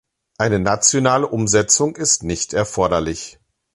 Eine 0.39 0.57
nationale 0.57 1.27
Umsetzung 1.27 1.95
ist 1.95 2.23
nicht 2.23 2.53
erforderlich. 2.55 3.37